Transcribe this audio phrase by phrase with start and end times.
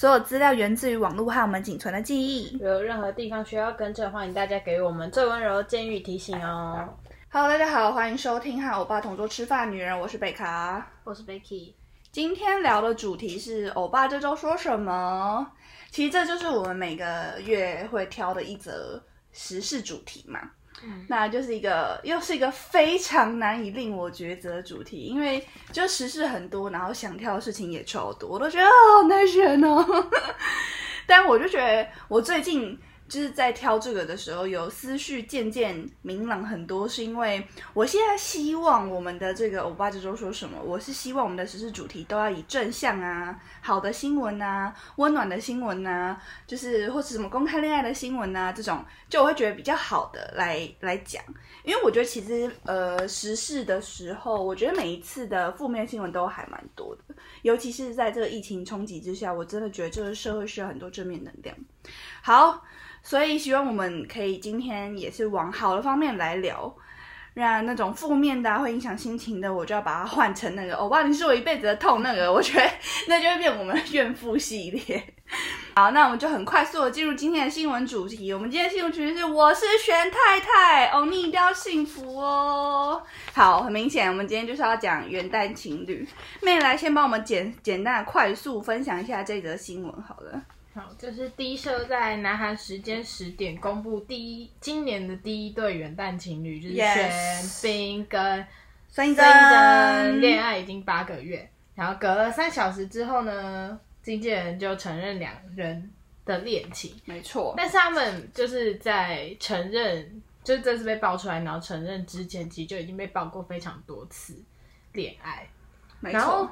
[0.00, 2.56] 所有资料源自于网络和我们仅存的记忆。
[2.56, 6.88] 有任何地方需要更正，欢迎大家给我们最温柔的建议提醒哦。
[7.28, 10.90] Hello，大家好，欢迎收听和欧巴同桌吃饭女人，我是贝卡。
[11.04, 11.74] 我是 Becky，
[12.10, 15.46] 今天聊的主题是欧巴这周说什么？
[15.90, 20.40] 其实这就是我们每个月会挑的一则时事主题嘛。
[21.08, 29.84] 那就是一个又是一个非常难以令我抉择的主题，因为就时事很多，然后想跳的事情也超多，我都觉得好难选哦。
[31.06, 32.78] 但我就觉得我最近
[33.10, 51.20] 就是在挑这个的时候，有思绪渐渐明朗很多，是因为我现在希望我们的这个欧巴这周说什么，我是希望我们的时事主题都要以正向啊、好的新闻啊、温暖的新闻啊，就是或是什么公开恋爱的新闻啊这种，就我会觉得比较好的来来讲，
[51.64, 61.56] 因为我觉得其实呃时事的时候，我觉得每一次的负面新闻都还蛮多的，尤其是在这个疫情冲击之下，我真的觉得这个社会需要很多正面能量。
[62.22, 62.62] 好，
[63.02, 66.74] 所以希望我们可以今天也是往好的方面来聊。
[67.32, 72.68] 让那种负面的、啊、会影响心情的，我就要把它换成那个“欧巴，你是我一辈子的痛”那个，我觉得
[73.06, 75.14] 那就会变我们的怨妇系列。
[75.76, 78.32] 好，那我们就很快速的进入今天的新闻主题。
[78.32, 83.00] 我们今天的新闻主题是“我是玄太太”，哦，你一定要幸福哦。
[83.32, 86.06] 好，很明显，我们今天就是要讲元旦情侣。
[86.42, 90.42] 妹来先帮我们简简单的、快速分享一下这则新闻好了。
[90.72, 98.46] 好，这是第一社在南韩时间十点公布第一今年的第一对元旦情侣，就是 Yes 玄彬跟
[98.88, 105.90] 孙艺孙艺珍珍恋爱已经八个月，然后隔了三小时之后呢，经纪人就承认两人
[106.24, 114.40] 的恋情，没错，但是他们就是在承认，就是这次被爆出来，然后承认之前其实就已经被爆过非常多次
[114.92, 115.48] 恋爱，
[115.98, 116.50] 没然后错，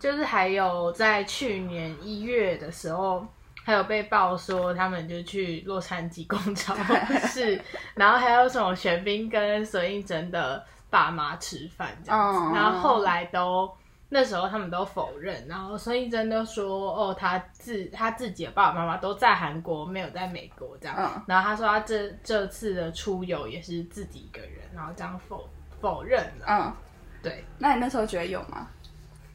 [0.00, 3.24] 就是还有在去年一月的时候，
[3.64, 6.76] 还有被爆说他们就去洛杉矶工厂
[7.28, 7.60] 是，
[7.94, 13.70] 然后还有什么玄彬跟孙艺珍的爸妈吃饭这样然后后来都。
[14.12, 20.96] 那时候他们都否认，然后孙艺珍都说，哦，他自他自己的爸爸妈妈都在韩国，没有在美国这样。
[20.98, 25.48] 嗯然后他说他这这次的出游也是自己一个人，然后这样否
[25.80, 26.44] 否认了。
[26.48, 26.74] 嗯，
[27.22, 28.66] 对，那你那时候觉得有吗？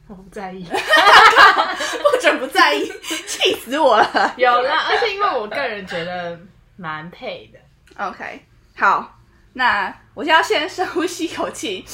[0.10, 0.64] 我不在意。
[0.64, 2.90] 不准不在意，
[3.26, 4.34] 气死我了。
[4.36, 6.38] 有啦，而且因为我个人觉得
[6.76, 7.58] 蛮配的。
[8.04, 8.40] OK，
[8.76, 9.18] 好，
[9.52, 11.84] 那我现在先深呼吸一口气。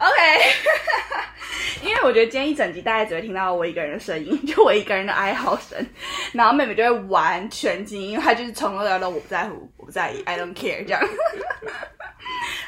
[0.00, 0.10] OK，
[1.86, 5.78] 因为我觉得今天一整集大家只会听到我一个人的声音，就我一个人的哀嚎声，
[6.32, 11.00] 然后妹妹就会完全静音，因为她就是从头到尾都我不在乎，我不在意，I don't care 这样。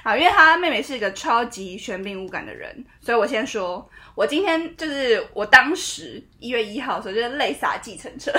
[0.04, 8.30] 好，因为他妹妹是一个超级玄彬无感的人，所以我先说，我今天就是我当时一月一号的时候就是泪洒计程车，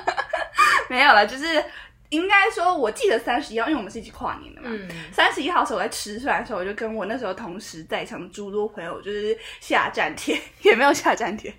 [0.90, 1.64] 没有了，就是
[2.10, 4.68] 应该说，我记得三十一号，因为我们是一起跨年的嘛。
[4.70, 11.50] 嗯，三十一号的时候我在吃饭的时候，我就跟我那时候同时在场的诸多朋友，就是下站帖， 也没有下站帖，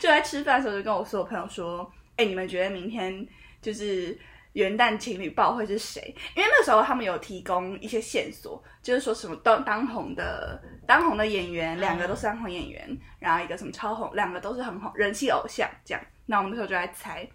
[0.00, 3.26] 就在吃饭的时候就跟我所有朋友说：“哎、你们觉得明天
[3.60, 4.18] 就是
[4.52, 16.02] 元旦情侣报会是谁？”因为那时候他们有提供一些线索，就是说什么当当红的当红的演员，两个都是当红演员，然后一个什么超红，两个都是很红人气偶像这样。
[16.26, 17.28] 那我们那时候就在猜，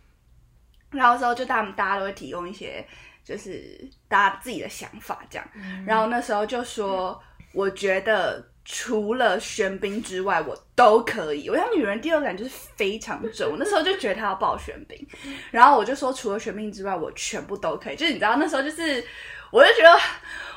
[0.91, 2.85] 然后之后就他们大家都会提供一些。
[3.25, 5.49] 就是大家自己的想法这样，
[5.83, 7.19] 然后那时候就说，
[7.55, 11.47] 我觉得除了玄彬之外，我都可以。
[11.47, 15.07] 我想女人第二感就是非常重，我那时候就觉得她要抱玄彬，
[15.51, 17.95] 然后我就说除了玄彬之外，我全部都可以。
[17.95, 19.03] 就是你知道那时候就是，
[19.51, 19.95] 我就觉得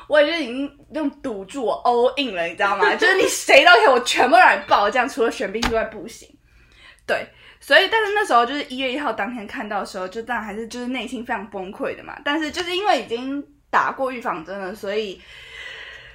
[0.07, 2.95] 我已经用赌注我 all in 了，你知道吗？
[2.95, 6.27] 就是你谁都可以，我全部让你抱，这样除了玄彬之外不行。
[7.05, 7.27] 对，
[7.59, 12.19] 所以但是那时候就是一月一号当天看到的时候，就当然还是就是内心非常崩溃的嘛。
[12.25, 15.21] 但是就是因为已经打过预防针了，所以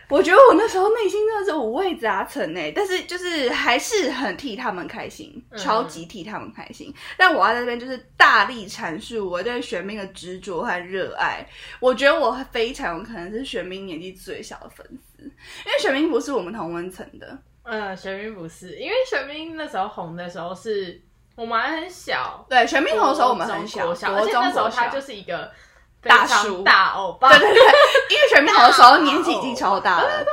[0.08, 2.72] 我觉得我那时候内心真的是五味杂陈哎。
[2.74, 6.92] 但是就是还是很替他们开心，嗯超级替他们开心。
[7.16, 11.46] 但我要在这边就是大力阐述我对玄彬的执着和热爱。
[11.80, 17.38] 我觉得我非常有可能是玄彬年纪最小的粉丝，因为玄彬不是我们同温层的。
[17.62, 21.00] 嗯，玄彬不是，因为玄彬那时候红的时候是
[21.34, 23.94] 我们还很小，对，玄彬红的时候我们很小，而
[24.26, 25.73] 且那时候他就是一个非
[26.04, 27.62] 大叔大欧巴，对对对，
[28.10, 30.24] 因为玄彬好的时候年纪已经超大了。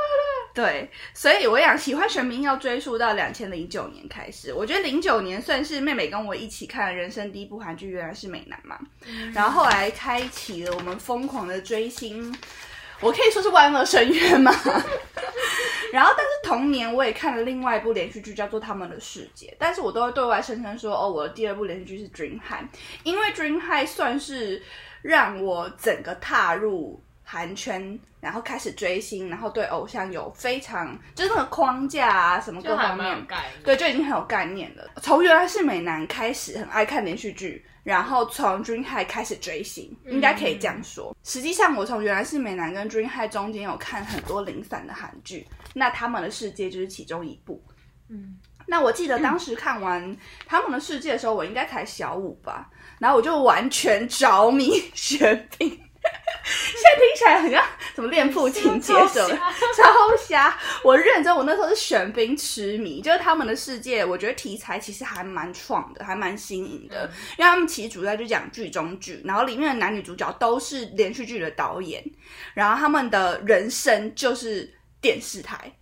[0.54, 4.52] 对，所以我想喜欢玄彬要追溯到两千零九年开始。
[4.52, 8.78] 我觉得零九年算是妹妹跟我一起看的人生第一部韩剧，原来是美男嘛。
[9.32, 12.36] 然后后来开启了我们疯狂的追星，
[13.00, 14.54] 我可以说是万恶深渊嘛。
[15.90, 22.62] 然后，但是同年我也看了另外一部连续剧，叫做《他们的世界》，但是我都会对外声称说，哦，我的第二部连续剧是《Dream High》，
[23.04, 24.62] 因为《Dream High》算是
[25.02, 33.62] 让我整个踏入韩圈，然后开始追星，然后对偶像有非常就是那个框架啊什么各就还方面，蛮有概念。
[33.64, 34.84] 对，就已经很有概念了。
[35.02, 41.16] 从原来是美男开始很爱看连续剧，然后从 Dream High 开始追星，应该可以这样说。
[41.24, 47.62] 实际上，我从原来是美男跟 Dream High 中间有看很多零散的韩剧，那他们的世界就是其中一部。
[48.08, 50.16] 嗯，那我记得 当时看完
[50.46, 52.68] 他们的世界的时候，我应该才小五吧，
[53.02, 55.68] 然后我就完全着迷 玄彬。
[56.54, 57.64] 现在听起来很像
[57.94, 60.56] 什么恋父情节什么的，超瞎！
[60.84, 72.04] 我认真，我那时候是玄彬痴迷，就是他们的世界，我觉得题材其实还蛮创的，还蛮新颖的，因为他们其实主要就讲剧中剧，然后里面的男女主角都是连续剧的导演，
[72.54, 75.72] 然后他们的人生就是电视台，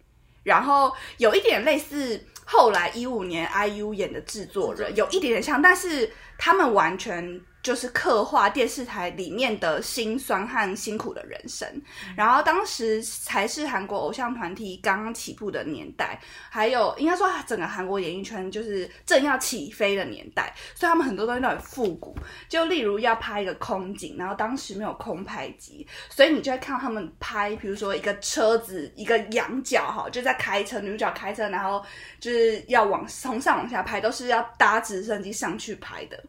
[0.43, 11.67] 然后有一点类似后来一五年 IU 演的制作人，有一点点像，但是他们完全就是刻画电视台里面的辛酸和辛苦的人生。
[12.17, 16.21] 然后当时才是韩国偶像团体刚刚起步的年代，
[16.51, 22.17] 还有应该说整个韩国演艺圈就是正要起飞的年代，所以他们很多东西都很复古。
[22.49, 31.85] 就例如要拍一个空景，然后当时没有空拍机，所以你就会看到他们拍，比如说一个车子一个仰角哈，就在开车，女主角开车，然后
[32.19, 36.23] 就是要往从上往下拍，都是要搭直升机上去拍的。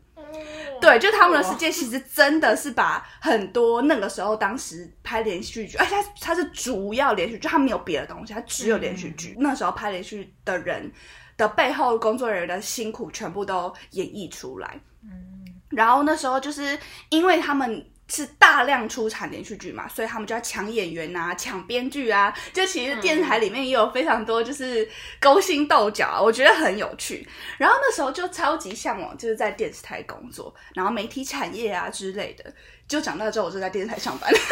[0.79, 9.35] 对，就他们的世界其实真的是把很多那个时候当时拍连续剧，而且它它是主要连续剧，它没有别的东西，它只有连续剧。
[9.39, 10.91] 那时候拍连续剧的人
[11.37, 14.79] 的背后工作人员的辛苦全部都演绎出来。
[15.03, 16.77] 嗯，然后那时候就是
[17.09, 22.33] 因为他们是大量出产连续剧嘛，所以他们就要抢演员啊、抢编剧啊。
[22.51, 24.85] 就其实电视台里面也有非常多就是
[25.21, 27.25] 勾心斗角啊，我觉得很有趣。
[27.57, 32.53] 然后那时候就超级向往，就是在电视台工作，然后媒体产业啊之类的。
[32.87, 34.29] 就长大之后，我就在电视台上班。
[34.31, 34.45] 我想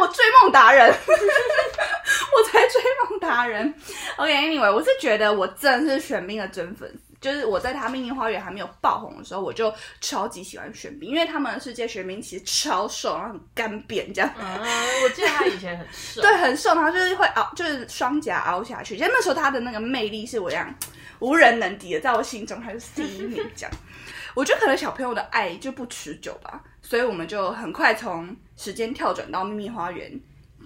[0.00, 0.94] 我追梦达人， 我
[2.48, 2.80] 才追
[3.10, 3.74] 梦达人。
[4.16, 7.00] OK，Anyway，、我是觉得我真的是玄彬的真粉丝。
[7.24, 14.30] 就是我在他《秘密花园》还没有爆红的时候，我就超级喜欢玄彬，因为他们的世界玄彬其实超瘦，然后很干瘪这样。
[14.38, 14.60] 嗯，
[15.02, 18.98] 我记得他以前很瘦，对，很瘦，然后就是会凹，就是双颊凹下去。
[18.98, 20.72] 就那时候他的那个魅力是我这样
[21.20, 23.72] 无人能敌的，在我心中他是第一名这样。
[24.34, 30.12] 我觉得可能小朋友的爱就不持久吧，所以我们就很快从时间跳转到《秘密花园》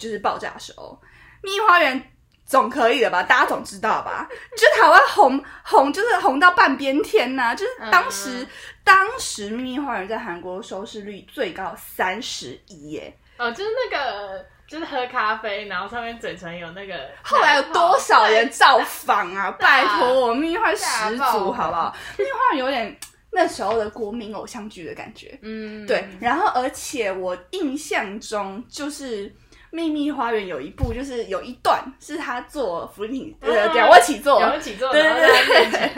[0.00, 1.00] 就是爆炸的时候，
[1.40, 2.00] 《秘密花园》
[2.48, 3.22] 总可以了吧？
[3.22, 4.26] 大家总知道吧？
[4.56, 8.46] 就台湾红红就是红到半边天呐、就是当时、嗯
[8.88, 13.14] 当时《秘密花园》在韩国收视率最高三十一耶。
[13.36, 16.94] 哦，就是那个，就是喝咖啡，然后上面嘴唇有那个。
[17.22, 19.50] 后来有多少人造访啊？
[19.60, 21.94] 拜托我，秘密花园大始祖，好不好？
[22.16, 22.98] 秘密花园有点
[23.30, 25.38] 那时候的国民偶像剧的感觉。
[25.42, 29.28] 嗯，对，然后而且我印象中就是
[29.70, 35.90] 《秘密花园》有一部，就是有一段是他做伏地挺，呃，仰卧起坐，仰卧起坐，对对对。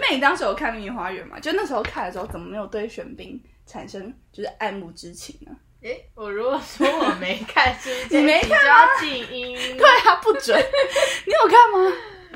[0.00, 1.38] 那 你当时有看《秘密花园》吗？
[1.40, 5.50] 就那时候看的时候，怎么没有对玄彬产生就是爱慕之情呢？
[5.82, 9.76] 诶，我如果说我没看，是不是 你没这一集就要静音？
[9.76, 10.58] 对啊，不准！
[11.26, 11.92] 你有看吗？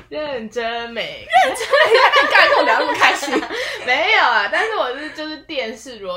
[0.09, 1.55] 认真没你
[2.31, 3.29] 刚才跟我聊那么开心，
[3.85, 5.37] 没有啊，但是我是就是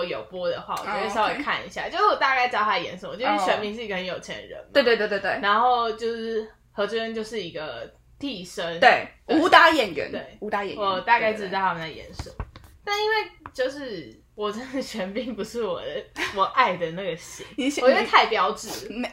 [0.05, 3.39] 有播的话，我就会哦稍微看一下，就是我大概知道他演什么，就是哦。
[3.45, 5.39] 玄彬是一个很有钱的人嘛，对对对对对。
[5.43, 10.25] 然后就是何志恩就是一个替身，，对，武打演员，对。
[10.41, 12.45] 武打演员，我大概知道他们在演什么，
[12.85, 13.17] 但因为
[13.53, 15.87] 就是我真的玄彬不是我的
[16.35, 19.11] 我爱的那个型，你我觉得太标志没，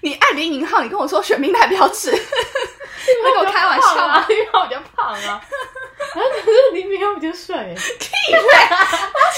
[0.00, 4.14] 你爱林颖浩，你跟我说玄彬太标志，你在跟我开玩笑吗？
[4.22, 5.34] 啊，因为我比较胖啊，然
[6.24, 7.74] 后可是林明浩比较帅耶，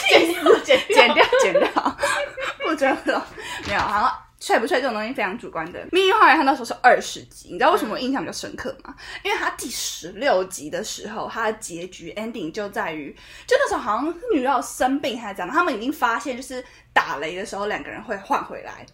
[0.09, 1.97] 剪掉剪剪掉，剪掉，
[2.63, 3.27] 不准了。
[3.67, 5.79] 没有，好像帅不帅这种东西非常主观的。
[5.93, 8.93] 《命运花园》它那时候是二十集，你知道为什么我印象比较深刻吗？
[9.23, 18.85] 因为它第十六集的时候，它的结局 ending 就在于，就那时候好像是女主角生病还是怎样，他们已经发现就是打雷的时候两个人会换回来，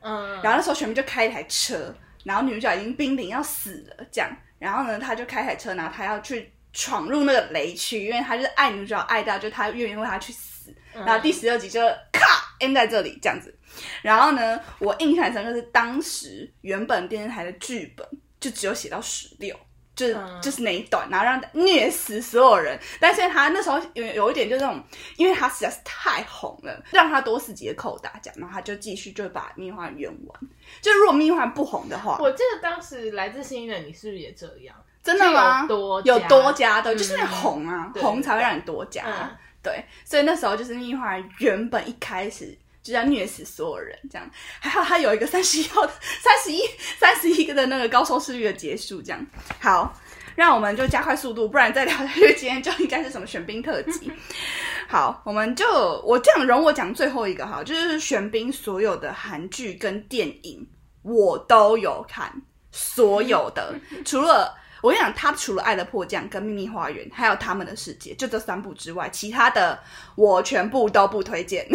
[0.00, 1.94] 嗯，然后那时候全部就开一台车，
[2.24, 10.74] 然后女主角已经濒临要死了，这样，然后呢，他就开台车，然后他要去闯入那个雷区，因为他就是爱女主角爱到，就他愿意为她去死。
[10.94, 11.80] 然后第十六集就
[12.12, 12.23] 咔
[12.64, 13.54] end 在这里这样子。
[14.02, 18.06] 然后呢，我印象很深刻是当时原本电视台的剧本
[18.40, 19.56] 就只有写到十六，
[19.96, 22.78] 就是、嗯就是那一段，然后让虐死所有人。
[23.00, 24.80] 但是他那时候有有一点就是那种，
[25.16, 30.40] 因为他实在是太红了，让他多死几个扣大奖，然后他就继续就把《蜜花圆完。
[30.80, 34.76] 就如果《蜜花不红的话，我记得当时来自星的你是不是也这样？
[35.02, 35.62] 真的吗？
[35.62, 39.02] 有多有加多加的，嗯就是那红啊，对红才会让你多加。
[39.06, 44.30] 嗯对，所以那时候就是蜜花原本一开始就要虐死所有人，这样，
[44.60, 46.60] 还好他有一个三十一号的三十一
[46.98, 49.26] 三十一个的那个高收视率的结束，这样
[49.58, 49.92] 好。
[50.36, 54.10] 让我们就加快速度，不然再聊下去，今天就应该是什么玄彬特辑。
[54.90, 55.64] 好，我们就
[56.04, 60.68] 我这样容我讲最后一个哈，就是玄彬所有的韩剧跟电影
[61.02, 62.32] 我都有看，
[62.72, 64.52] 所有的 除了
[64.84, 69.78] 我跟你讲，他除了《爱的迫降》跟《秘密花园》，还有《他们的世界》，就这三部之外，其他的
[70.14, 71.66] 我全部都不推荐。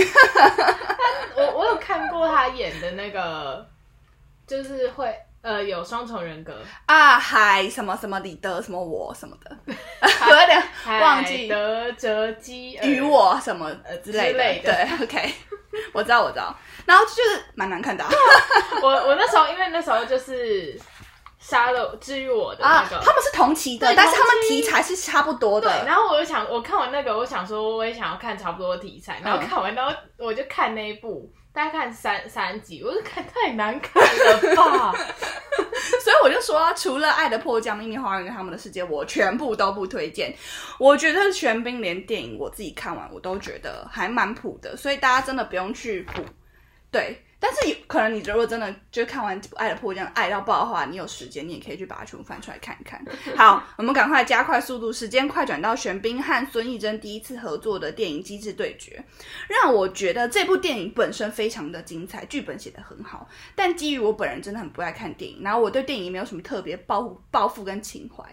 [1.35, 3.67] 我我有看过他演的那个，
[4.45, 5.11] 就是会
[5.41, 10.63] 呃有双重人格，啊，海什么什么李德什么我什么的， 我有点
[11.01, 13.73] 忘记德哲基尔与我什么
[14.03, 14.37] 之类的。
[14.37, 15.33] 类的对，OK，
[15.93, 16.55] 我知道我知道。
[16.85, 18.11] 然后就是蛮难看的啊，
[18.83, 20.79] 我我那时候因为那时候就是
[21.39, 23.03] 杀了治愈我的啊那个。
[23.03, 25.86] 他们是同期的，对但是他们题材是差不多对，的。
[25.86, 34.93] 然后我就想，我看完那个，我想说我也想要看差不多的题材，然后嗯看完，然后我就看那一部，大概看三三集，我就看太难看了吧？
[36.03, 40.34] 所以我就说，除了《爱的迫降》《秘密花园》跟《他们的世界》，我全部都不推荐。
[40.77, 46.24] 我觉得玄彬连电影我自己看完，我都觉得还蛮普的，所以大家真的不用去补。
[46.91, 53.03] 对，但是有可能你如果真的就看完《爱的迫降》爱到爆的话，你有时间，你也可以去把它全部翻出来看一看。
[53.38, 59.03] 好，我们赶快加快速度，时间快转到玄彬和孙艺珍第一次合作的电影《机智对决》，
[59.48, 63.27] 让我觉得这部电影本身非常的精彩，剧本写得很好。
[63.55, 68.24] 但基于我本人真的很不爱看电影，然后我对电影没有什么特别抱抱负跟情怀。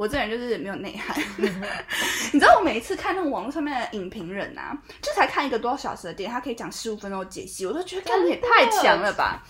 [0.00, 1.14] 我这人就是没有内涵，
[2.32, 9.42] 你知道我每一次看那种网络上面的影评人啊，就才看一个多小时的电影，他可以讲十五分钟的解析，我都觉得看你也太强了吧！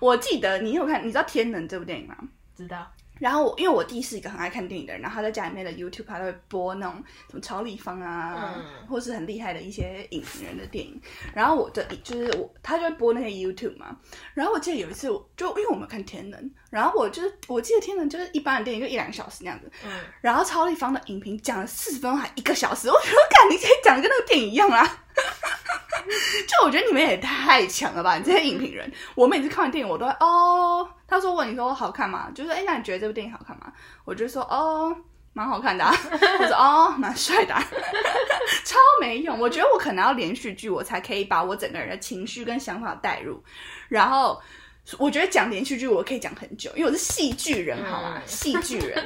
[0.00, 2.16] 我记得你有看，你知道《天能》这部电影吗？
[2.56, 11.00] 知道，然后我因为我弟是一个很爱看电影的人，然后他在家里面的 YouTube 他都会播那种什么超立方啊，嗯或是很厉害的一些影评人的电影。
[11.34, 13.96] 然后我的就是我他就会播那些 YouTube 嘛。
[14.34, 25.04] 然后我记得有一次我就因为我没有看天能，然后我就是我记得天能就是一般的电影就一两个小时那样子，嗯，然后超立方的影评讲了四十分钟还一个小时，我觉得干你可以讲的跟那个电影一样啊。
[26.48, 28.16] 就我觉得你们也太强了吧！
[28.16, 32.30] 你这些影评人，我每次看完电影我都会哦，他说问你说好看吗？
[32.34, 33.72] 就是哎，那你觉得这部电影好看吗？
[34.04, 34.96] 我就说哦，
[35.32, 35.94] 蛮好看的、啊。
[36.40, 37.62] 我说哦，蛮帅的、啊，
[38.64, 39.38] 超没用。
[39.38, 43.42] 我觉得我可能要连续剧，我才可以把我整个人的情绪跟想法带入，
[43.88, 44.40] 然后。
[44.98, 48.14] 我觉得讲连续剧我可以讲很久，因为我是戏剧人，好吗？
[48.16, 49.04] 嗯戏剧人。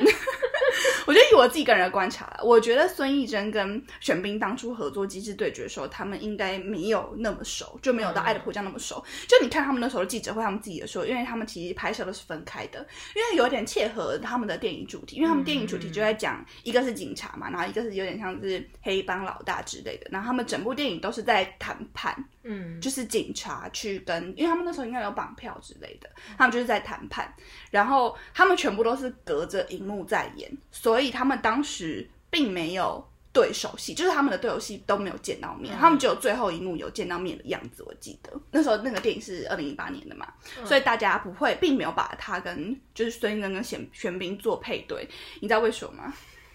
[1.06, 9.02] 我觉得以我自己个人的观察，我觉得孙艺珍跟玄彬当初合作《机智对决》的时候，他们应该没有那么熟，就没有到《爱的迫降》那么熟。
[9.28, 27.32] 就你看他们那时候的记者会，他们自己也说，因为他们其实拍摄都是分开的，因为有点切合他们的电影主题，因为他们电影主题就在讲一个是警察嘛，然后一个是有点像是黑帮老大之类的，然后他们整部电影都是在谈判，嗯，就是警察去跟，因为他们那时候应该有绑票之类的，他们就是在谈判，
[27.71, 37.82] 然后他们全部都是隔着荧幕在演，所以他们当时并没有对手戏，就是他们的对手戏都没有见到面，他们只有最后一幕有见到面的样子。
[37.82, 40.26] 我记得那时候那个电影是二零一八年的嘛，
[40.64, 45.08] 所以大家不会，并没有把他跟就是孙艺珍跟玄玄彬做配对，
[45.40, 46.14] 你知道为什么吗？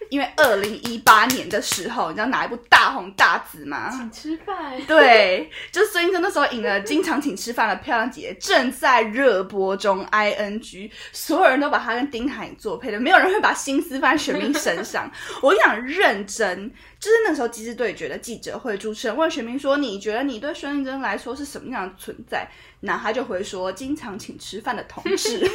[0.10, 3.90] 因为二零一八年的时候，你知道哪一部大红大紫吗？
[3.92, 4.80] 请吃饭。
[4.88, 15.10] 对，就是孙艺珍那时候赢了经常请吃饭的漂亮姐姐，正在热播中，ing，所有人都把她跟丁海寅做配的，没有人会把心思放在玄彬身上。
[15.42, 22.48] 我跟你讲，认真，就是那时候《机智对决》的记者会，主持人问玄彬说：“你觉得你对孙艺珍来说是什么样的存在？”
[22.81, 25.39] 那他就回说：“经常请吃饭的同事。”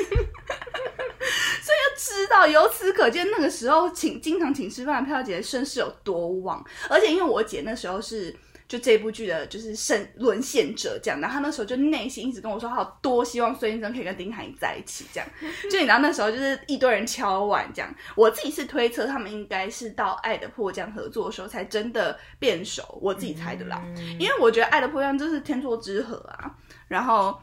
[1.63, 6.65] 所以就知道，由此可见，那个时候请经常请吃饭的漂亮姐姐声势有多旺。
[6.91, 8.35] 而且因为我姐那时候是
[8.67, 15.29] 就这部剧的就是胜沦陷者这样，然后她那时候就内心一直跟我说，她有多希望孙艺珍可以跟丁海寅在一起这样。
[15.71, 23.81] 就你知道那时候就是一堆人敲碗这样，我自己是推测他们应该是到《爱的迫降》合作的时候才真的变熟，我自己猜的啦。
[24.19, 26.51] 因为我觉得《爱的迫降》就是天作之合啊，
[26.89, 27.41] 然后。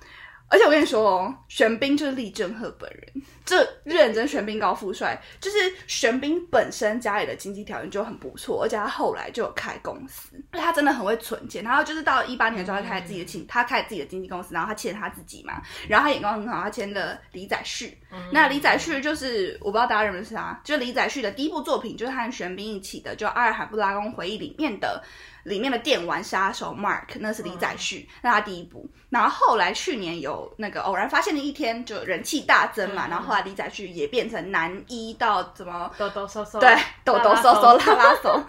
[0.51, 11.63] 而且我跟你说哦，玄彬就是厉正赫本人，这认真玄彬高富帅，就是玄彬本身家里的经济条件就很不错，而且他后来就有开公司，他真的很会存钱。
[11.63, 17.95] 然后就是到一八年的时候，他开自己的经，他开自己的经纪公司，然后他签他自己嘛，然后他眼光很好，他签了李宰旭。
[18.31, 25.03] 那李宰旭就是我不知道大家认不认识他，就是李宰旭的第一部作品就是和玄彬一起的，就《阿尔罕布拉宫回忆》里面的。
[25.49, 28.89] 里面的电玩杀手 Mark，那是李载旭，那他第一部。
[29.09, 33.07] 然后后来去年有那个偶然发现的一天，就人气大增嘛。
[33.09, 38.41] 然后后来李载旭也变成男一到怎么抖抖嗖嗖，对，抖抖嗖嗖拉拉手。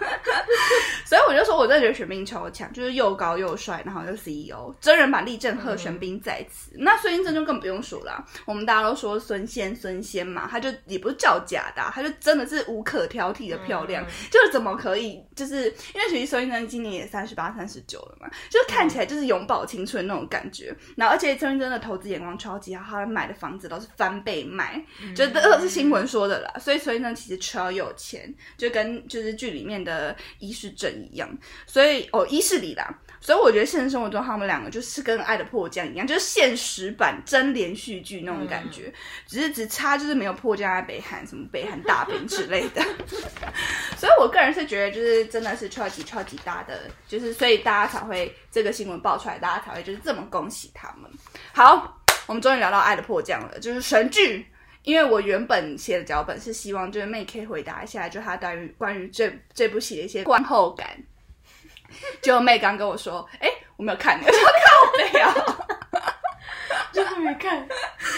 [1.06, 6.70] 所以我就说，我真的觉得玄彬超强，就是又高又帅，然后又 CEO，真人版立正赫玄彬在此。
[6.76, 15.64] 那孙英正就更不用数了，我们大家都说孙仙孙仙嘛，他就也不是叫假的，他就真的是无可挑剔的漂亮，就是怎么可以，就是
[15.94, 20.74] 因为其实孙英正今年也三十八、三十九了嘛，就看起来就是永葆青春那种感觉。
[20.96, 26.52] 然后而且孙英正的投资眼光超级好，他买的房子都是翻倍卖，就这是新闻说的啦。
[26.58, 31.28] 所以所以呢其实超有钱，就跟就是剧里面的伊势正一样。
[31.66, 32.98] 所以哦，伊势里啦。
[33.20, 38.92] 所以我觉得现实生活中他们两个就是跟《爱的迫降》一样，就是现实版真连续剧那种感觉，
[39.26, 42.82] 只是只差就是没有迫降在北韩，什么北韩大兵之类的。
[43.96, 51.10] 所以我个人是觉得，就是真的是超级超级大的，就是所以大家才会这个新闻爆出来，大家才会就是这么恭喜他们。
[51.52, 54.46] 好，我们终于聊到《爱的迫降》了，就是神剧。
[54.82, 60.88] 因为我原本写的脚本是希望就是妹可以回答一下，就她关于关于这这部戏的一些观后感。
[62.22, 65.34] 就妹刚跟我说，哎，我没有看，我说靠背啊，
[66.92, 67.66] 真的没 看。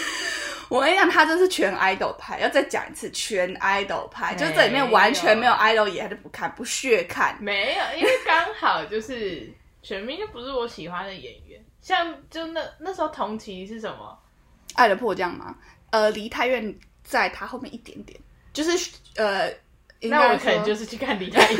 [0.69, 7.37] 我跟你讲，他真是全 idol 派，要再讲一次，全 idol 派，就这里面完全没有 idol 演，他就不看，不屑看。
[7.39, 9.47] 没有，因为刚好就是
[9.83, 14.17] 全民就不是我喜欢的演员，像就那那时候同期是什么
[14.75, 15.55] 《爱的迫降》吗？
[15.91, 18.19] 呃，离太远在他后面一点点，
[18.51, 19.53] 就是呃。
[20.09, 21.59] 那我可能就是去看《李太远》，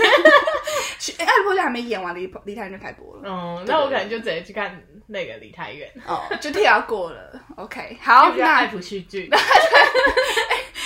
[1.18, 3.22] 哎，爱的迫降还没演完，《李李太远》就开播了。
[3.26, 7.42] 嗯，那我可能就直接去看那个《李太远》哦，就跳过了。
[7.58, 9.30] OK，好，那爱普续剧。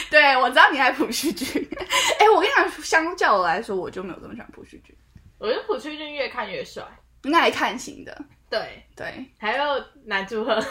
[0.09, 1.69] 对，我知道你爱普续剧。
[2.19, 4.97] 哎，我跟你讲，相较来说，我就没有这么喜欢普续剧。
[5.37, 6.83] 我觉得普续剧越看越帅，
[7.23, 8.25] 耐看型的。
[8.50, 10.63] 对对，还有男主和 男朋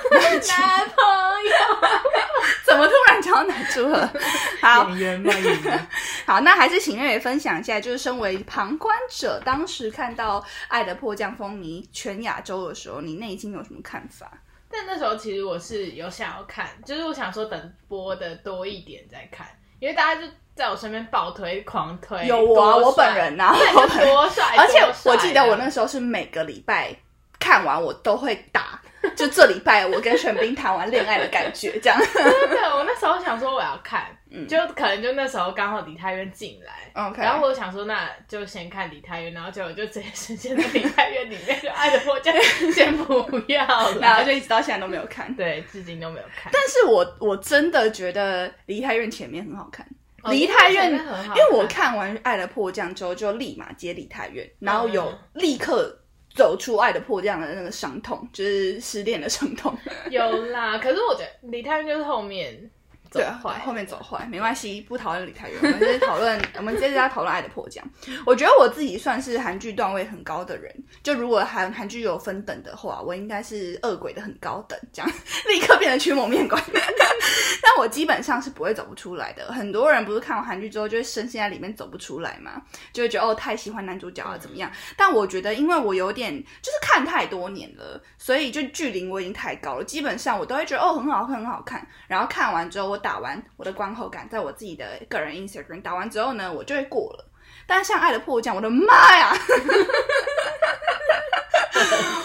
[1.45, 1.88] 友，
[2.64, 4.11] 怎么突然讲到男主和？
[4.62, 5.89] 好演员嘛演员。
[6.26, 14.30] 好，那还是请月月分享一下，就是身为旁观者，当时看到《爱的迫降》风靡全亚洲的时候，你内心有什么看法？
[14.71, 19.47] 但那时候其实我是有想要看，就是我想说等播的多一点再看，
[19.80, 23.54] 因为大家就在我身边爆推狂推，有我我本人呐，
[24.02, 26.97] 多帅，而且我记得我那时候是每个礼拜。
[27.38, 28.80] 看完我都会打，
[29.14, 31.99] 就这礼拜我跟玄彬谈完恋爱的感觉，这样。
[31.99, 37.22] 对，我那时候想说我要看，嗯就可能就那时候刚好李太院进来，OK。
[37.22, 42.34] 然后我想说那就先看李太院，然后结果就直接呈现在李太院里面，就爱的迫降
[42.72, 46.50] 先不要了，然后就一直到现在都没有看，对，至今都没有看。
[46.52, 49.86] 但是我我真的觉得李泰院前面很好看，
[50.30, 56.00] 梨泰院，因为我看完爱的迫降之后就立马接梨泰院，然后有立刻。
[56.36, 59.76] 走出爱的迫降的那个伤痛，就是失恋的伤痛。
[60.10, 62.70] 有啦，可是我觉得李太就是后面。
[63.10, 63.25] 对，
[63.64, 67.84] 后面走坏没关系，不讨论李太远，我们接着讨论，我们接着在讨论《爱的迫降》。
[68.26, 75.10] 我觉得我自己算是韩剧段位很高的人，就如果韩韩剧有分等的话，我应该是恶鬼的很高等，这样
[75.49, 76.62] 立刻变成驱魔面馆。
[77.62, 79.52] 但我基本上是不会走不出来的。
[79.52, 84.71] 很多人不是看完韩剧之后就会深陷在里面走不出来嘛，就会觉得哦太喜欢男主角了怎么样？
[84.97, 91.86] 但我觉得，因为我有点就是看太多年了，所以就距离我已经太高了，基本上我都会觉得哦很好看很好看。
[92.06, 92.97] 然后看完之后我。
[93.06, 97.30] 打完我的观后感，在我自己的个人 Instagram 打完之后呢，我就会过了。
[97.64, 99.32] 但是像《爱的迫降》，我的妈呀！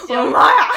[0.09, 0.69] 我的妈呀！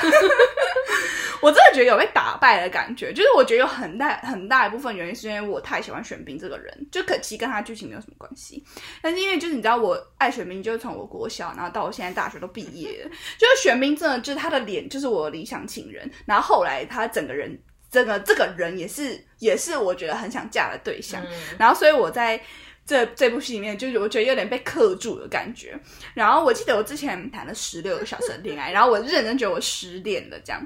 [1.41, 8.63] 我真的觉得有被打败的感觉，就是我觉得有很大很大一部分原因是因为我太喜欢玄彬这个人，就可其实跟他剧情没有什么关系。
[9.01, 17.59] 但是因为就是你知道，我爱玄彬，就是从我国小，然后到我现在大学都毕业了，就是玄彬真的就是他的脸就是我理想情人，然后后来他整个人。
[17.95, 21.23] 这个这个人也是也是我觉得很想嫁的对象，
[21.57, 22.41] 然后所以我在
[22.85, 25.79] 这这部戏里面，就是我觉得有点被克住的感觉。
[26.13, 30.37] 然后我记得我之前谈了十六个小时的恋爱， 然后我认真觉得我失恋了。
[30.45, 30.61] 这样，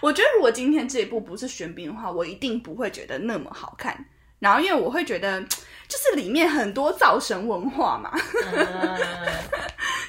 [0.00, 4.04] 我觉得如果今天这一部不是玄彬的话，我一定不会觉得那么好看。
[4.40, 8.12] 然后因为我会觉得，就是里面很多造神文化嘛，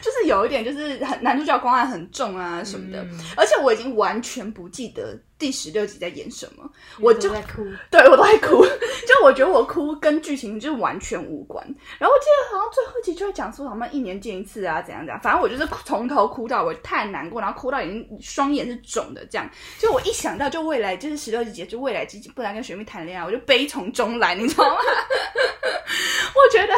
[0.03, 8.65] 就是有一点就是很男主角光环很重啊什么的，嗯而且我已经完全不记得第十六集在演什么，我就在哭， 对我都在哭，
[9.07, 11.65] 就我觉得我哭跟剧情就是完全无关。
[11.97, 19.49] 然后我记得好像最后一集就会讲说，好像一年见一次啊，怎样怎样，反正我就是从头哭到我，太难过，然后哭到已经双眼是肿的这样。
[19.79, 24.75] 就我一想到就未来就是十六集结束，未来几集不然跟学妹谈恋爱，我就悲从中来，你知道吗？
[26.35, 26.73] 我觉得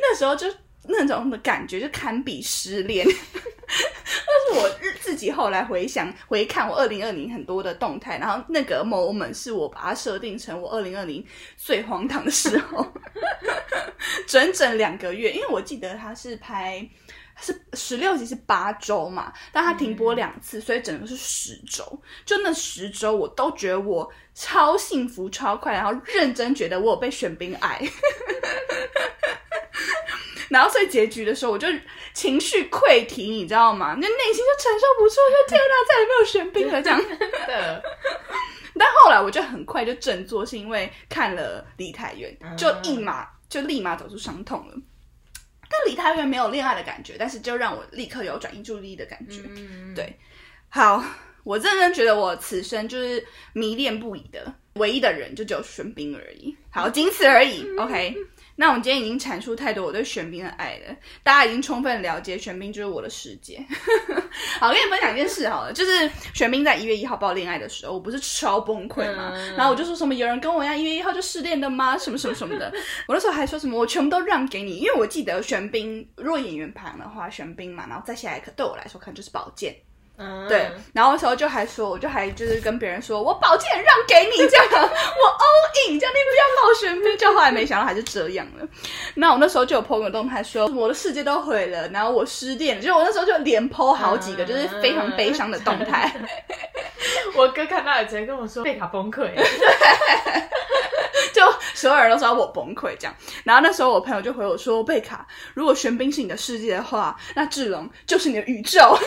[0.00, 0.46] 那时候就
[0.88, 3.06] 那种的感觉就堪比失恋。
[3.68, 4.68] 但是我
[5.00, 11.24] 自己后来回想回看我二零二零很多的动态，然后那个 moment 是我把它设定成我二零二零
[11.56, 12.86] 最荒唐的时候，
[14.26, 16.88] 整整两个月，因为我记得他是拍。
[17.38, 21.84] 是十六集是八周嘛，但他停播两次，所以整个是十周。
[22.24, 27.78] 就那十周，我都觉得我超幸福、超快，然后认真觉得我有被选兵爱。
[30.48, 31.66] 然后所以结局的时候，我就
[32.14, 33.96] 情绪溃堤，你知道吗？
[34.00, 36.98] 那内心就承受不住，就天哪，再也没有玄彬了这样。
[37.46, 37.82] 的，
[38.78, 44.74] 但后来我就很快就振作，是因为看了《李泰源》，就一马就立马走出伤痛了。
[45.68, 49.40] 但《李泰源》没有恋爱的感觉，但是就让我立刻有转移注意力的感觉。
[49.48, 50.16] 嗯，对
[50.68, 51.02] 好，
[51.42, 56.56] 我认真觉得我此生就是迷恋不已的唯一的人，就只有玄彬而已。
[56.70, 57.66] 好，仅此而已。
[57.78, 58.14] OK，
[58.58, 63.62] 那我们今天已经阐述太多我对玄彬的爱了，大家已经充分了解玄彬就是我的世界。
[64.58, 69.32] 好，跟你分享一件事好了，就是玄彬在一月一号报恋爱的时候，我不是超崩溃吗？
[69.34, 71.98] 嗯然后我就说什么有人跟我一样一月一号就失恋的吗？
[71.98, 72.72] 什么什么什么的。
[73.06, 79.76] 我那时候还说什么我全部都让给你，因为我记得玄彬如果演员排行的话，玄彬嘛，然后再下来可对我来说可能就是宝剑。
[80.18, 87.18] 嗯，对，然后那时候就还说，我就还就是跟别人说，我宝剑让给你这样，我 all in 这样，你不要冒玄冰。
[87.18, 88.66] 就后来没想到还是这样了。
[89.14, 96.10] 那我那时候就有 po 个动态说，我的世界都毁了，然后我失恋了，就我那时候就连 po 好几个，嗯就是非常悲伤的动态。
[97.34, 99.30] 我哥看到了直接跟我说贝卡崩溃，
[101.34, 101.42] 就
[101.74, 103.14] 所有人都说我崩溃这样。
[103.44, 108.98] 然后那时候我朋友就回我说：“贝卡，如果玄彬是你的世界的话，那志龙就是你的宇宙。”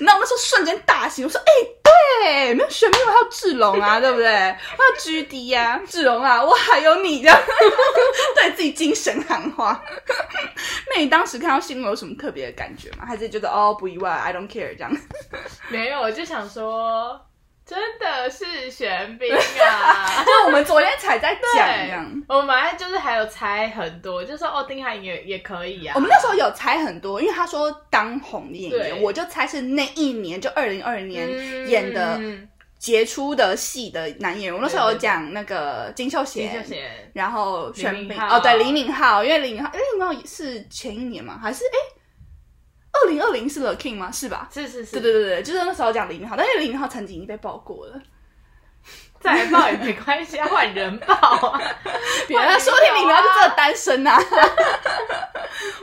[0.00, 4.26] 那我那时候瞬间大喜，我说：“哎、对，没有玄彬，我还有志龙啊，对不对？
[4.26, 7.38] 我还有 GD 呀、啊，志龙啊，我还有你这样，
[8.36, 9.82] 对自己精神喊话。
[10.94, 13.04] 那你当时看到新闻有什么特别的感觉吗？
[13.06, 14.92] 还是觉得哦不意外，I don't care 这样？
[15.68, 17.20] 没有，我就想说，
[17.66, 20.22] 真的是玄彬啊。
[20.24, 22.22] 就我们昨天才在讲一样。
[22.28, 25.92] 我们还就是还有猜很多，就说哦，丁海寅也也可以啊。
[25.94, 32.48] 我们那时候有猜很多，因为他说当红的演员，我就猜是那一年就二零二零年嗯演的嗯
[32.78, 34.54] 杰出的戏的男演员。
[34.54, 41.38] 我那时候有讲那个金秀金秀贤，然后玄彬哦，对李敏镐，因为李敏镐，哎李敏镐是前一年嘛？
[41.42, 41.78] 还是哎
[42.94, 44.10] 二零二零是 The King 吗？
[44.10, 44.48] 是吧？
[44.52, 48.00] 是是是，对对对对，就是那时候讲李敏镐，但是李敏镐曾经已经被爆过了，
[49.24, 51.60] 再报也没关系，要，换人报啊。
[52.28, 54.18] 别人说不定李敏镐就真的单身啊。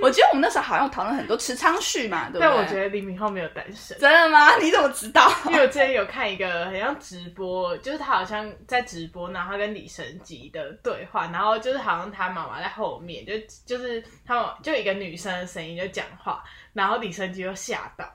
[0.01, 2.47] 我觉得我们那时候好像讨论很多池昌旭嘛，对不对？
[2.47, 3.97] 但我觉得李敏镐没有单身。
[3.99, 4.55] 真的吗？
[4.57, 5.31] 你怎么知道？
[5.45, 13.33] 因为我之前有看一个很像直播，就是他好像在直播，然后他跟李神吉的对话，然后就是好像他妈妈在后面，就
[13.65, 18.05] 就是他们就一个女生的声音就讲话，然后李神吉就吓到，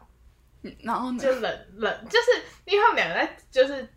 [0.83, 1.19] 然后呢？
[1.23, 3.89] 就冷冷，就是因为他们两个在就是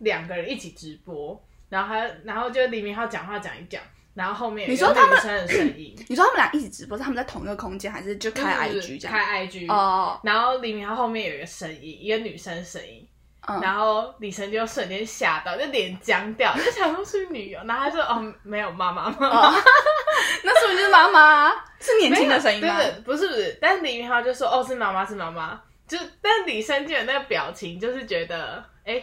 [0.00, 3.80] 两个人一起直播，然后他然后就李明浩讲话讲一讲，
[4.14, 9.16] 然后后面你说他们女生的声音， 你说他们俩一起直播，是他们在同一个空间，还是就开 IG 这样？
[9.16, 13.06] 开 IG，、哦，然后李明浩后面有一个声音，一个女生声音。
[13.48, 19.54] 嗯，然后李晨就瞬间吓到，就脸僵掉，就想说是女友，然后他说哦没有妈妈妈妈，哦，
[20.44, 21.50] 那是不是就是妈妈？
[21.80, 22.76] 是年轻的声音吗？
[23.02, 25.58] 不是不是，但是李明浩就说哦是妈妈是妈妈，
[25.88, 29.02] 就但李生基的那个表情就是觉得哎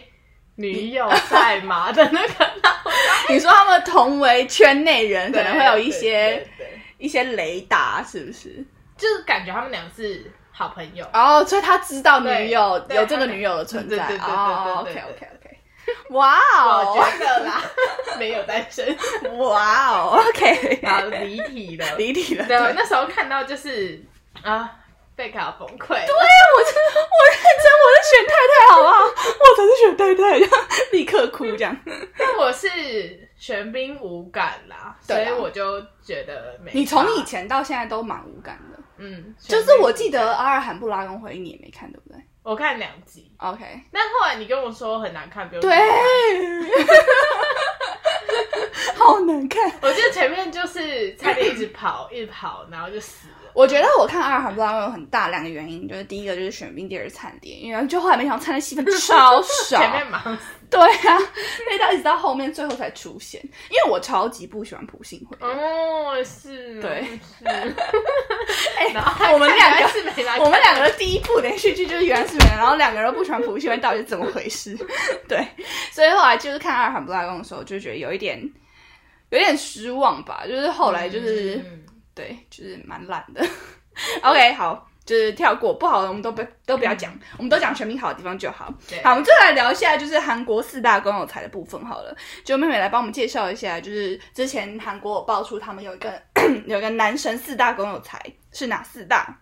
[0.58, 2.50] 女友在吗的那个，
[3.28, 6.44] 你说他们同为圈内人，可能会有一些
[6.98, 8.64] 一些雷达，是不是？
[8.96, 13.96] 就是感觉他们俩是好朋友，哦，所以他知道女友有这个女友的存在。
[14.08, 15.58] 对对对，OK OK OK，
[16.10, 17.62] 哇我哦，觉得啦
[18.18, 18.98] 没有单身，
[19.38, 22.44] 哇哦，OK，好离题了， 离题了。
[22.46, 24.02] 对，对，那时候看到就是
[24.42, 24.74] 啊
[25.18, 29.02] 贝卡崩溃，对我真的我认真，我是选太太，好不好？
[29.02, 31.76] 我才是选太太，这 样立刻哭这样。
[32.16, 36.70] 但我是玄彬无感啦，所以我就觉得没。
[36.72, 45.76] 你从以前到现在都蛮无感的，嗯，就是我记得《阿尔罕布拉宫回忆》你也没看，对不对我看两集，？OK，但后来你跟我说很难看，不用对，
[48.94, 49.68] 好难看。
[49.82, 53.34] 我记得前面就是差点一直跑，一直跑，然后就死了。
[53.58, 60.44] 我觉得我看二韩不知道有很大两个原因，就是第一个就是选兵，第二是惨烈，因为就后来没想到惨烈戏份 超少，前面忙死。
[60.70, 63.42] 对啊，所以他一直到后面最后才出现。
[63.42, 67.44] 因为我超级不喜欢朴信惠，哦，是，对是。
[68.78, 74.78] 哎、我们两个是没来我们两个的第一部连续剧就是《原来是没人》，然后两个人都不喜欢朴信惠，到底是怎么回事？
[75.26, 75.44] 对，
[75.90, 78.40] 所以后来就是看《二韩不拉宫》的时候，就觉得有一点
[79.30, 81.56] 有点失望吧，就是后来就是。
[81.56, 81.82] 嗯
[82.18, 83.40] 对，就是蛮懒的。
[84.22, 88.64] OK，好，就是跳过不好的，我们都不都不要讲，我们都讲全民好的地方就好。
[89.04, 92.12] 好，我们就来聊一下就是韩国四大公有财的部分好了。
[92.44, 96.20] 就妹妹来帮我们介绍一下，就是之前韩国有爆出他们有一个
[96.66, 98.20] 有一个男神四大公有财
[98.52, 99.38] 是哪四大？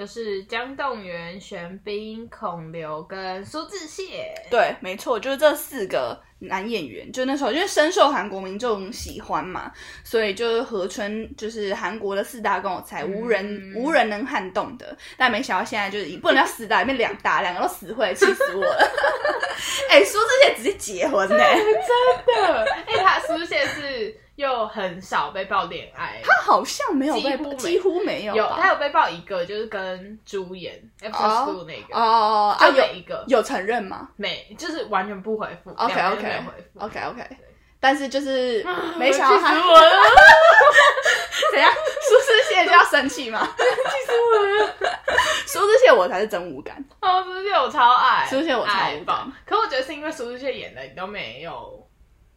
[0.00, 4.08] 就是姜栋元、玄彬、孔刘跟苏志燮。
[4.50, 9.70] 对，没错，就是这四个男演员，就那时候因为深受韩国民众喜欢嘛，
[10.02, 14.96] 所以就是合称就是韩国的四大公有财，无人、嗯无人能撼动的。
[15.18, 18.90] 但没想到现在就是不能叫四大，变两大，两个都死会，气死我了！
[19.90, 28.48] 哎、苏志燮直接结婚呢、 真的，哎、他苏志燮是又很少被爆恋爱，他好像没有被几乎没几乎没有有？
[28.56, 37.22] 他有被爆一个，就是跟朱颜 After 哦 School 那个，哦啊，就有一个有承认吗没，就是完全不回复？OK OK 回复 OK OK，
[37.78, 39.54] 但是就是没想到他
[41.52, 43.46] 怎样，苏志燮就要生气吗？
[43.58, 43.64] 气
[44.06, 44.76] 死我了！
[45.46, 46.82] 苏志燮我才是真无感。
[47.00, 48.76] 哦，苏志燮我超爱，苏志燮我超无
[49.10, 49.26] 爱。
[49.44, 51.86] 可我觉得是因为苏志燮演的你都没有，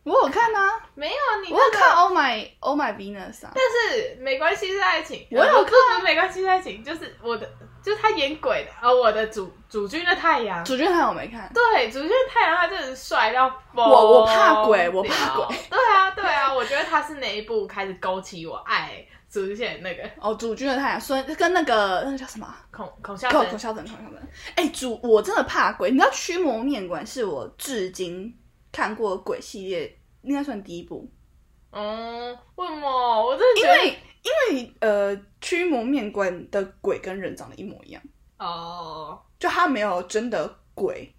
[0.03, 1.91] 我有看啊，没有你我有看。
[1.95, 7.49] Oh My Oh My Venus 啊，但是没关系是爱情，我有呃不不是没关系是爱情，就是我的，
[7.81, 11.49] 就是他演鬼的，哦，我的主主君的太阳，主君太阳我没看。
[11.53, 15.55] 对，主君的太阳他真的是帅到疯我我怕鬼我怕鬼。
[15.69, 22.59] 对啊对啊，我觉得他是哪一部开始勾起我爱主线那个哦，主君的太阳，所以跟那个那个叫什么啊？
[22.71, 24.29] 孔孔孝真，孔孔孝真，孔孝真。
[24.55, 28.35] 哎，主我真的怕鬼，你知道《驱魔面馆》是我至今
[28.73, 31.09] 看过鬼系列，应该算第一部，
[31.71, 33.25] 嗯，为什么？
[33.25, 38.01] 我真的觉得因为因为呃，《驱魔面馆》的鬼跟人长得一模一样，
[38.39, 41.13] 哦，就他没有真的鬼，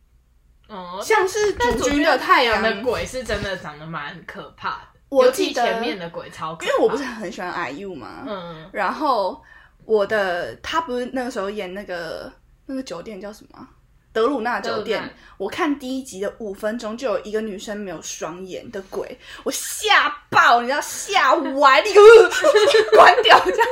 [0.68, 2.60] 哦，像是但主君的太阳。
[2.60, 8.68] 的鬼是真的长得蛮可怕的，我记得前面的鬼超可怕，因为我不是很喜欢 IU 嘛，嗯。
[8.72, 9.40] 然后
[9.84, 12.32] 我的他不是那个时候演那个
[12.66, 13.70] 那个酒店叫什么啊？
[14.14, 15.02] 德鲁纳酒店
[15.36, 22.00] 我看第一集的五分钟就有一个女生没有双眼的鬼，我吓爆，你知道吓歪，立刻
[22.96, 23.68] 关掉这样，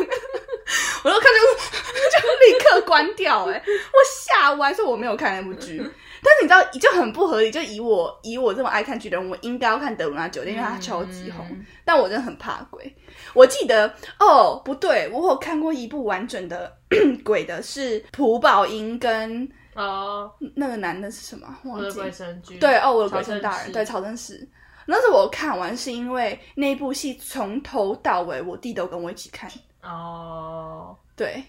[1.05, 5.79] 我就看就就立刻关掉、哎，我吓歪，所以我没有看那部剧。
[6.25, 7.51] 但是你知道，就很不合理。
[7.51, 11.45] 就以我以我这么爱看剧的人，我应该要看《德鲁纳酒店》，因为它超级红。
[11.51, 12.95] 嗯但我真的很怕鬼。
[13.35, 16.73] 我记得哦，不对，我有看过一部完整的
[17.25, 21.47] 鬼的，是朴宝英跟哦，那个男的是什么？
[21.65, 22.01] 我的忘记。
[22.01, 24.49] 鬼神剧，对哦，我的鬼神大人，是对曹真实。
[24.87, 29.51] 那是我看完是因为那部戏从头到尾，我弟都跟我一起看。
[29.83, 31.43] 哦，对，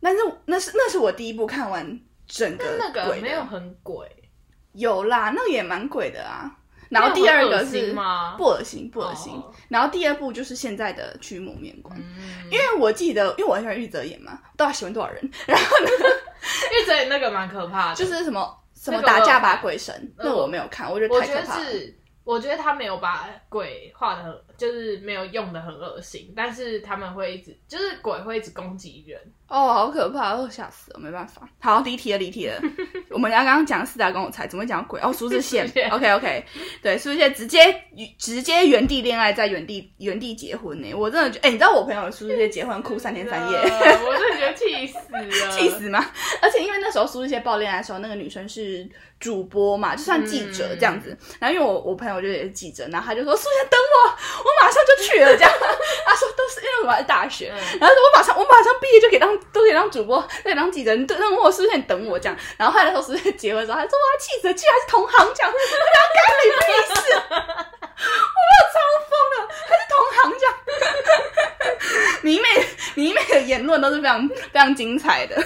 [0.00, 4.08] 但是那是那是我第一部看完整个但那个鬼的没有很鬼，
[4.72, 6.56] 有啦，那个也蛮鬼的啊。
[6.88, 7.96] 然后第二个是
[8.36, 9.32] 不恶心，不恶心。
[9.32, 15.30] 哦然后第二部就是现在的驱魔面馆，嗯，因为我记得，因为我很喜欢玉泽演嘛，不知道喜欢多少人。
[15.46, 15.90] 然后呢，
[16.70, 21.64] 因为这里那个蛮可怕的，就是什么什么打架吧我有看鬼神，那那我没有看，我觉得太可怕了。
[21.64, 29.20] 是，我觉得他没有把鬼画的很，就是没有用的很恶心，但是他们会一直，就是鬼会一直攻击人。
[29.50, 31.42] 哦，好可怕，哦，吓死了，没办法。
[31.60, 32.54] 好，离题了，离题了。
[33.10, 35.00] 我们刚刚讲四大公有财，怎么会讲鬼？
[35.00, 36.44] 哦，苏志燮，OK OK，
[36.80, 37.82] 对，苏志燮直接
[38.16, 40.94] 直接原地恋爱，在原地原地结婚呢。
[40.94, 43.58] 我真的觉得，哎、你知道我朋友苏志燮结婚哭三天三夜。
[43.58, 45.68] 呃我真的觉得气死了， 气！
[45.68, 46.06] 死吗？
[46.40, 51.16] 而且因为那时候苏志燮爆恋爱的时候，那个女生是主播嘛，就算记者这样子。
[51.40, 54.10] 然后因为我我朋友就也是记者，然后他就说苏志燮等我，
[54.44, 55.52] 我马上就去了这样。
[56.06, 62.36] 他说都是因为我在大学，嗯然后说我马上我马上毕业就可以当都可以让主播，可以当记者，你等等我苏燮等我这样。
[62.56, 65.58] 然后后来的时候苏燮结婚的时候，他说哇气死了，居然是同行这样，我
[65.94, 67.00] 想干你屁事，
[67.30, 67.36] 我
[68.50, 68.76] 要超
[69.08, 70.54] 疯了，还是同行这样。
[72.22, 72.44] 迷妹
[72.94, 75.42] 迷妹的言论都是非常非常精彩的。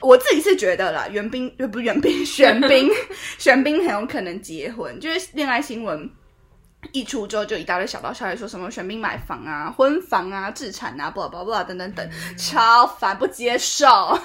[0.00, 2.90] 我自己是觉得啦，袁冰呃不是袁冰， 玄冰
[3.38, 6.10] 玄冰很有可能结婚，就是恋爱新闻
[6.92, 13.86] 一出之后，就一大堆小道消息说什么玄冰买房啊、婚房啊、置产啊、blah blah blah 等等等，超烦，不接受。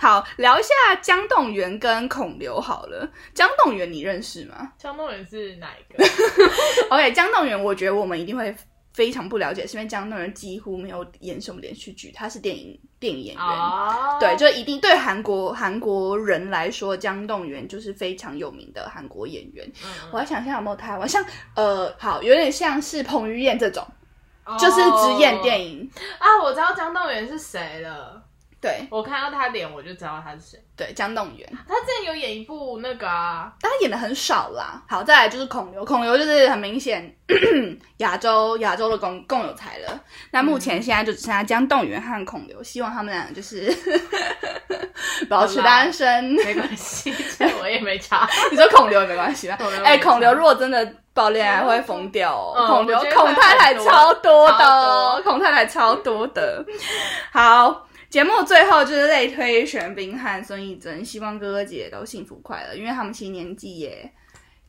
[0.00, 0.68] 好，聊一下
[1.00, 3.08] 江栋元跟孔刘好了。
[3.34, 6.04] 江栋元你认识吗江栋元是哪一个？？
[6.90, 8.52] OK，江栋元，我觉得我们一定会
[8.92, 13.44] 非常不了解，是因为江东人几乎没有演什么连续剧，他是电影电影演员。
[13.44, 19.66] 哦，对，就一定对韩国韩国人来说，姜栋元就是非常有名的韩国演员。
[19.84, 21.24] 嗯我还想一下有没有台湾，像
[21.54, 23.86] 呃，好，有点像是彭于晏这种，
[24.44, 25.90] 哦就是只演电影。
[26.18, 28.21] 啊，我知道江栋元是谁了，
[28.62, 30.64] 对我看到他脸我就知道他是谁。
[30.76, 34.80] 对，江栋元，他之前有演一部那个啊，但他演的很少啦。
[34.88, 37.12] 好，再来就是孔刘，孔刘就是很明显
[37.98, 40.00] 亚洲亚洲的共共有才了。
[40.30, 43.74] 那目前现在就只剩下江栋元和孔刘，希望他们俩就是
[45.28, 46.24] 保持单身。
[46.24, 48.28] 没关系，这我也没查。
[48.50, 49.58] 你说孔刘也没关系吗？
[49.84, 52.54] 哎、孔刘如果真的爆恋爱会疯掉哦。
[52.56, 56.64] 嗯孔刘孔太太超多的哦，孔太太超多的。
[57.32, 64.12] 好，节目最后就是类推玄彬和孙艺珍，希望哥哥姐姐都幸福快乐，因为他们其实年纪也。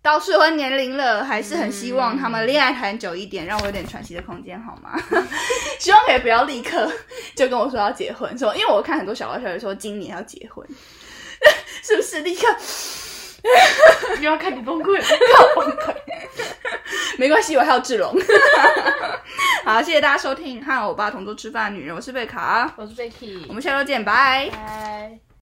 [0.02, 4.98] 到适婚年龄了，还是很希望他们恋爱谈久一点，让我有点喘息的空间，好吗？
[5.78, 6.90] 希望可以不要立刻
[7.36, 10.66] 就跟我说要结婚，说，因为我看很多小道消息说今年要结婚，
[11.84, 12.48] 是不是立刻
[14.22, 15.06] 又要看你崩溃了。
[15.56, 15.96] 崩溃？
[17.18, 18.14] 没关系，我还有志龙。
[19.66, 24.50] 好，谢谢大家收听和我爸同桌吃饭的女人，我是贝卡，我是 Becky，我们下周见，拜。
[24.52, 25.33] 拜。